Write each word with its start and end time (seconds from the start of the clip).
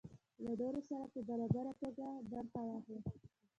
له 0.43 0.51
نورو 0.59 0.81
سره 0.89 1.03
په 1.13 1.19
برابره 1.27 1.73
توګه 1.81 2.05
برخه 2.31 2.59
واخلي. 2.65 2.99